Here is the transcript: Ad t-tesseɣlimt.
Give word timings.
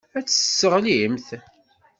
Ad 0.17 0.25
t-tesseɣlimt. 0.25 1.27